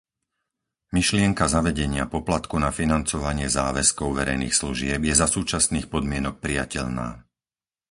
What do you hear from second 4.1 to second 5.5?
verejných služieb je za